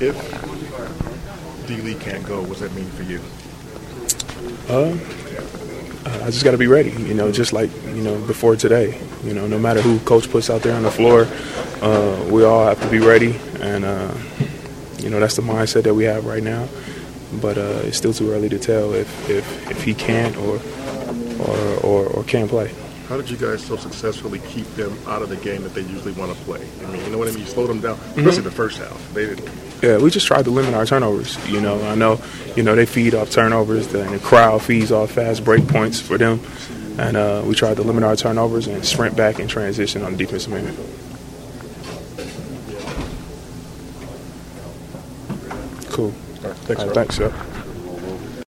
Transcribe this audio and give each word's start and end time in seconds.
If 0.00 1.66
D 1.66 1.76
Lee 1.76 1.94
can't 1.94 2.24
go, 2.24 2.42
what's 2.42 2.60
that 2.60 2.72
mean 2.74 2.88
for 2.90 3.02
you? 3.02 3.20
Uh, 4.68 4.96
I 6.22 6.30
just 6.30 6.44
got 6.44 6.52
to 6.52 6.58
be 6.58 6.68
ready. 6.68 6.90
You 6.90 7.14
know, 7.14 7.32
just 7.32 7.52
like 7.52 7.70
you 7.86 8.02
know 8.02 8.18
before 8.26 8.54
today. 8.54 9.00
You 9.24 9.34
know, 9.34 9.48
no 9.48 9.58
matter 9.58 9.80
who 9.80 9.98
coach 10.00 10.30
puts 10.30 10.50
out 10.50 10.62
there 10.62 10.76
on 10.76 10.84
the 10.84 10.90
floor, 10.90 11.26
uh, 11.82 12.28
we 12.30 12.44
all 12.44 12.64
have 12.64 12.80
to 12.80 12.88
be 12.88 13.00
ready, 13.00 13.38
and 13.60 13.84
uh, 13.84 14.14
you 14.98 15.10
know 15.10 15.18
that's 15.18 15.36
the 15.36 15.42
mindset 15.42 15.82
that 15.82 15.94
we 15.94 16.04
have 16.04 16.26
right 16.26 16.42
now. 16.42 16.68
But 17.42 17.58
uh, 17.58 17.82
it's 17.82 17.96
still 17.96 18.12
too 18.12 18.30
early 18.30 18.48
to 18.50 18.58
tell 18.58 18.94
if 18.94 19.28
if, 19.28 19.70
if 19.70 19.82
he 19.82 19.94
can't 19.94 20.36
or, 20.36 20.60
or 21.40 21.76
or 21.82 22.06
or 22.06 22.24
can't 22.24 22.48
play. 22.48 22.72
How 23.08 23.16
did 23.16 23.30
you 23.30 23.36
guys 23.36 23.64
so 23.64 23.76
successfully 23.76 24.38
keep 24.40 24.66
them 24.74 24.96
out 25.06 25.22
of 25.22 25.28
the 25.28 25.36
game 25.36 25.62
that 25.62 25.74
they 25.74 25.80
usually 25.80 26.12
want 26.12 26.30
to 26.30 26.44
play? 26.44 26.60
I 26.84 26.90
mean, 26.90 27.04
you 27.04 27.10
know 27.10 27.18
what 27.18 27.26
I 27.26 27.30
mean? 27.32 27.40
You 27.40 27.46
slowed 27.46 27.70
them 27.70 27.80
down, 27.80 27.98
especially 27.98 28.30
mm-hmm. 28.30 28.44
the 28.44 28.50
first 28.50 28.78
half. 28.78 29.14
They 29.14 29.26
didn't. 29.26 29.48
Yeah, 29.82 29.98
we 29.98 30.10
just 30.10 30.26
tried 30.26 30.44
to 30.46 30.50
limit 30.50 30.74
our 30.74 30.84
turnovers. 30.84 31.36
You 31.48 31.60
know, 31.60 31.80
I 31.88 31.94
know, 31.94 32.20
you 32.56 32.62
know, 32.64 32.74
they 32.74 32.84
feed 32.86 33.14
off 33.14 33.30
turnovers, 33.30 33.92
and 33.94 34.12
the 34.12 34.18
crowd 34.18 34.62
feeds 34.62 34.90
off 34.90 35.12
fast 35.12 35.44
break 35.44 35.68
points 35.68 36.00
for 36.00 36.18
them, 36.18 36.40
and 36.98 37.16
uh, 37.16 37.42
we 37.44 37.54
tried 37.54 37.76
to 37.76 37.82
limit 37.82 38.02
our 38.02 38.16
turnovers 38.16 38.66
and 38.66 38.84
sprint 38.84 39.16
back 39.16 39.38
and 39.38 39.48
transition 39.48 40.02
on 40.02 40.12
the 40.12 40.18
defensive 40.18 40.52
end. 40.52 40.76
Cool. 45.90 46.12
All 46.42 46.48
right, 46.48 46.56
thanks, 46.58 46.80
All 46.80 46.86
right, 46.86 46.94
thanks, 46.94 47.16
sir. 47.16 47.32